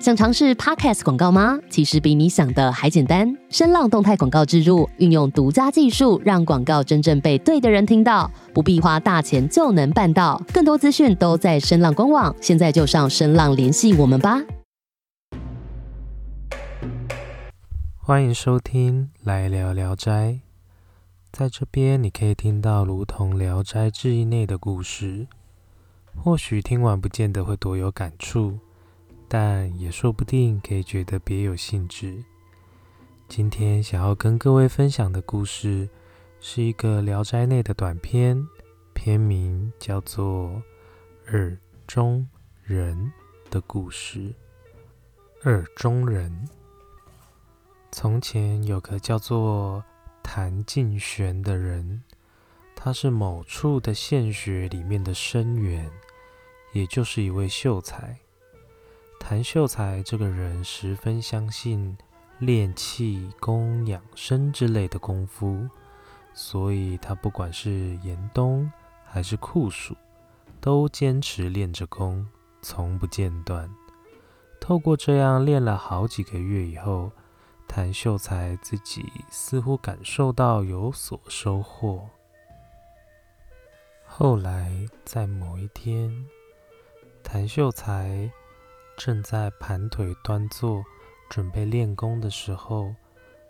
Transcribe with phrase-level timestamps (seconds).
[0.00, 1.58] 想尝试 Podcast 广告吗？
[1.68, 3.36] 其实比你想的还简单。
[3.50, 10.42] 声浪动态广告植入，运用独家技术，让广告真正被对的人听到，不必花大钱就能办到。
[10.54, 14.40] 更多资讯都在声浪官网，现在就上声浪联系我们吧。
[17.98, 20.10] 欢迎收听《来聊聊斋》，
[21.30, 25.26] 在这边你可以听到如同《聊斋志异》内的故事，
[26.16, 28.60] 或许听完不见得会多有感触。
[29.32, 32.24] 但也说不定可以觉得别有兴致。
[33.28, 35.88] 今天想要跟各位分享的故事，
[36.40, 38.44] 是一个《聊斋》内的短篇，
[38.92, 40.50] 篇名叫做
[41.32, 41.56] 《耳
[41.86, 42.28] 中
[42.64, 43.12] 人》
[43.52, 44.34] 的故事。
[45.44, 46.48] 耳中人，
[47.92, 49.84] 从前有个叫做
[50.24, 52.02] 谭敬玄的人，
[52.74, 55.88] 他是某处的县学里面的生员，
[56.72, 58.18] 也就是一位秀才。
[59.30, 61.96] 谭秀才这个人十分相信
[62.40, 65.68] 练气功、养生之类的功夫，
[66.34, 68.68] 所以他不管是严冬
[69.04, 69.94] 还是酷暑，
[70.60, 72.26] 都坚持练着功，
[72.60, 73.72] 从不间断。
[74.60, 77.12] 透过这样练了好几个月以后，
[77.68, 82.10] 谭秀才自己似乎感受到有所收获。
[84.04, 84.72] 后来
[85.04, 86.26] 在某一天，
[87.22, 88.28] 谭秀才。
[89.02, 90.84] 正在盘腿端坐，
[91.30, 92.94] 准备练功的时候，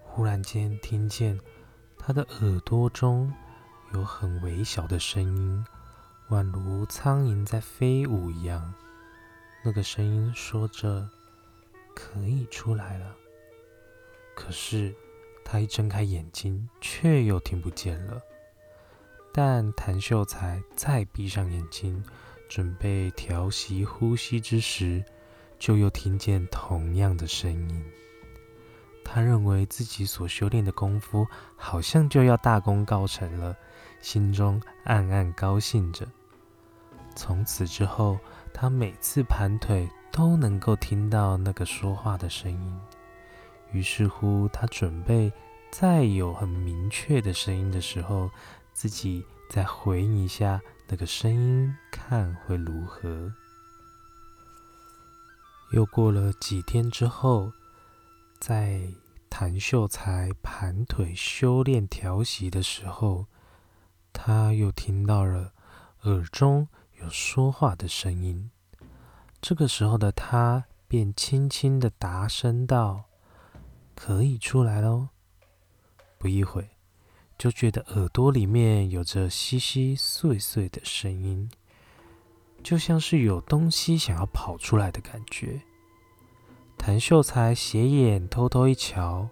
[0.00, 1.36] 忽然间听见
[1.98, 3.32] 他的耳朵中
[3.92, 5.66] 有很微小的声音，
[6.28, 8.72] 宛如苍蝇在飞舞一样。
[9.64, 11.10] 那个声音说着
[11.92, 13.16] ：“可以出来了。”
[14.36, 14.94] 可是
[15.44, 18.22] 他一睁开眼睛，却又听不见了。
[19.32, 22.00] 但谭秀才再闭上眼睛，
[22.48, 25.04] 准备调息呼吸之时，
[25.62, 27.84] 就又听见同样的声音，
[29.04, 33.56] 他认为自己所修炼的功夫好像就要大功告成了，
[34.00, 36.04] 心中暗暗高兴着。
[37.14, 38.18] 从此之后，
[38.52, 42.80] 他每次盘腿都能够听到那个说话的声音。
[43.70, 45.32] 于是乎，他准备
[45.70, 48.28] 再有很明确的声音的时候，
[48.72, 53.32] 自己再回应一下那个声音，看会如何。
[55.72, 57.50] 又过了几天之后，
[58.38, 58.82] 在
[59.30, 63.26] 谭秀才盘腿修炼调息的时候，
[64.12, 65.52] 他又听到了
[66.02, 66.68] 耳中
[67.00, 68.50] 有说话的声音。
[69.40, 73.04] 这个时候的他便轻轻的答声道
[73.96, 75.08] ：“可以出来喽。”
[76.18, 76.68] 不一会，
[77.38, 81.50] 就觉得耳朵里面有着稀稀碎碎的声音。
[82.62, 85.60] 就像是有东西想要跑出来的感觉。
[86.78, 89.28] 谭秀才斜眼偷偷一瞧，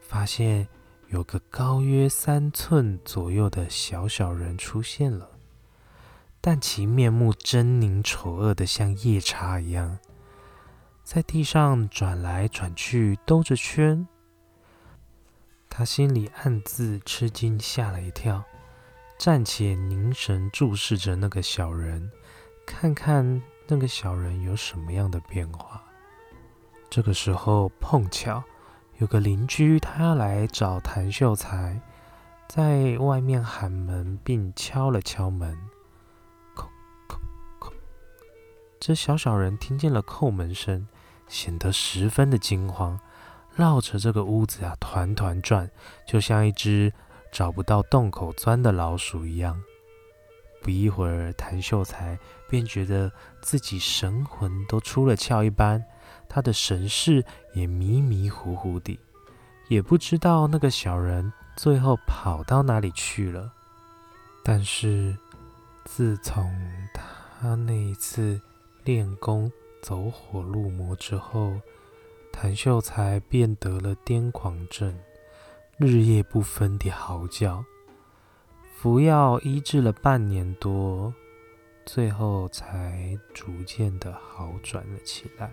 [0.00, 0.68] 发现
[1.08, 5.30] 有个高约三寸左右的小小人出现了，
[6.40, 9.98] 但其面目狰狞丑恶的像夜叉一样，
[11.02, 14.06] 在地上转来转去兜着圈。
[15.70, 18.44] 他心里暗自吃惊，吓了一跳。
[19.18, 22.10] 暂且凝神注视着那个小人，
[22.66, 25.82] 看看那个小人有什么样的变化。
[26.90, 28.42] 这个时候碰巧
[28.98, 31.80] 有个邻居，他要来找谭秀才，
[32.48, 35.56] 在外面喊门，并敲了敲门，
[36.54, 36.66] 叩
[37.08, 37.16] 叩
[37.58, 37.72] 叩。
[38.78, 40.86] 这小小人听见了叩门声，
[41.26, 43.00] 显得十分的惊慌，
[43.54, 45.70] 绕着这个屋子啊团团转，
[46.06, 46.92] 就像一只
[47.32, 49.62] 找不到洞口钻的老鼠一样。
[50.62, 52.18] 不一会儿，谭秀才
[52.48, 55.84] 便觉得自己神魂都出了窍一般，
[56.28, 58.98] 他的神识也迷迷糊糊的，
[59.68, 63.52] 也不知道那个小人最后跑到哪里去了。
[64.44, 65.16] 但是，
[65.84, 66.50] 自从
[66.94, 68.40] 他那一次
[68.84, 69.50] 练功
[69.82, 71.52] 走火入魔之后，
[72.32, 74.96] 谭秀才便得了癫狂症，
[75.76, 77.64] 日夜不分地嚎叫。
[78.82, 81.14] 服药医治了半年多，
[81.86, 85.52] 最后才逐渐的好转了起来。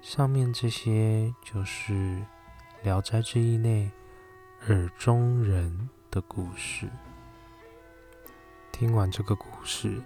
[0.00, 1.92] 上面这些就是
[2.82, 3.90] 《聊斋志异》内
[4.68, 6.88] 耳中人的故事。
[8.72, 10.02] 听完这个故事，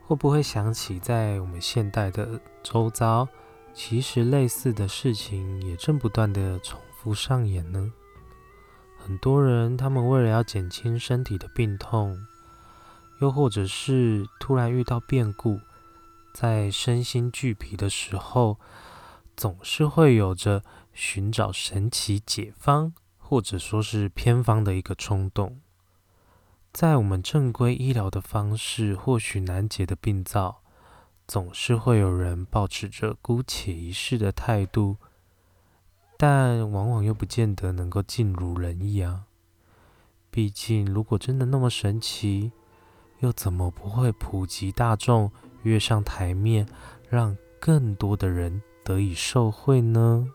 [0.00, 3.26] 会不会想起在我们现代的周遭，
[3.74, 7.92] 其实类似的事情也正不断的重复上演呢？
[9.10, 12.16] 很多人，他们为了要减轻身体的病痛，
[13.18, 15.58] 又或者是突然遇到变故，
[16.32, 18.60] 在身心俱疲的时候，
[19.36, 20.62] 总是会有着
[20.92, 25.58] 寻找神奇解方，或者说是偏方的一个冲动。
[26.72, 30.62] 在我们正规医疗的方式或许难解的病灶，
[31.26, 34.98] 总是会有人保持着姑且一试的态度，
[36.22, 39.24] 但往往又不见得能够尽如人意啊。
[40.30, 42.52] 毕竟，如果真的那么神奇，
[43.20, 45.32] 又怎么不会普及大众，
[45.62, 46.68] 跃上台面，
[47.08, 50.28] 让更多的人得以受惠呢？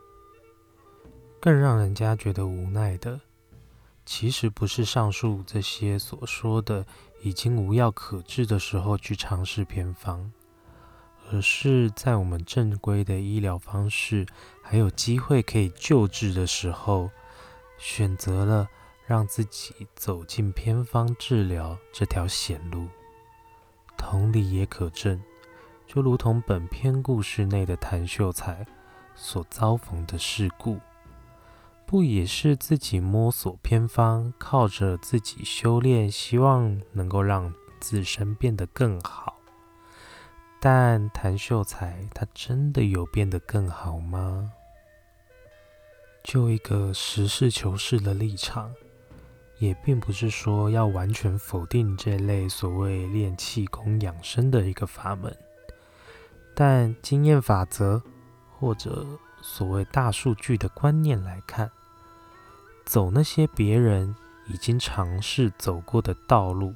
[1.39, 3.21] 更让人家觉得无奈的。
[4.07, 6.83] 其实不是上述这些所说的
[7.21, 10.31] 已经无药可治的时候去尝试偏方，
[11.31, 14.25] 而是在我们正规的医疗方式
[14.61, 17.09] 还有机会可以救治的时候，
[17.77, 18.69] 选择了
[19.05, 22.87] 让自己走进偏方治疗这条险路。
[23.97, 25.21] 同理也可证，
[25.87, 28.65] 就如同本篇故事内的谭秀才
[29.15, 30.79] 所遭逢的事故。
[31.87, 39.37] 不也是自己摸索偏方，靠着自己修炼，希望能够让自身变得更好。
[40.67, 44.51] 但谭秀才他真的有变得更好吗？
[46.23, 48.73] 就一个实事求是的立场，
[49.59, 55.37] 也并不是说要完全否定这类所谓练气功养生的一个法门。
[56.55, 58.01] 但经验法则
[58.57, 59.05] 或者
[59.43, 61.69] 所谓大数据的观念来看，
[62.85, 64.15] 走那些别人
[64.47, 66.73] 已经尝试走过的道路，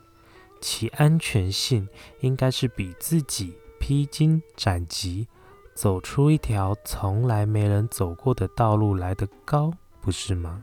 [0.61, 1.89] 其安全性
[2.19, 5.27] 应该是比自己披荆斩棘
[5.73, 9.71] 走出一条从来没人走过的道路来得高，
[10.01, 10.61] 不是吗？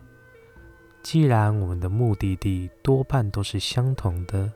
[1.03, 4.53] 既然我们的目的地多半都是相同的，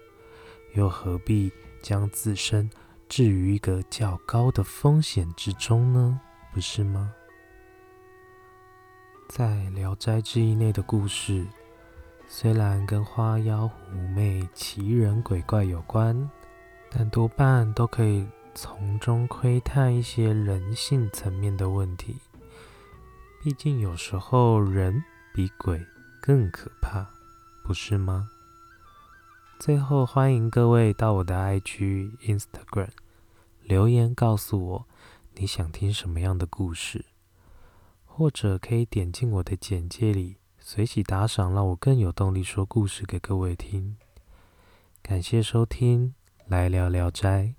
[0.74, 2.68] 又何必将自身
[3.08, 6.20] 置于一个较高的风险之中呢？
[6.52, 7.12] 不是吗？
[9.28, 11.46] 在《聊斋志异》内的故事，
[12.26, 16.28] 虽然跟花妖狐媚、奇人鬼怪有关，
[16.90, 22.16] 但多半都可以从中窥探一些人性层面的问题。
[23.42, 25.02] 毕竟有时候人
[25.32, 25.84] 比鬼
[26.20, 27.06] 更可怕，
[27.64, 28.28] 不是吗？
[29.58, 32.90] 最后，欢迎各位到我的 IG、Instagram
[33.62, 34.86] 留言，告诉我
[35.36, 37.04] 你想听什么样的故事。
[38.04, 43.96] 或者可以点进我的简介里，随喜打赏，让我更有动力说故事给各位听。
[45.00, 46.14] 感谢收听，
[46.46, 47.54] 来聊聊斋，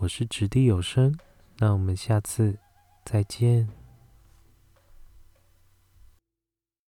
[0.00, 1.12] 我是掷地有声，
[1.58, 2.56] 那我们下次
[3.04, 3.68] 再见。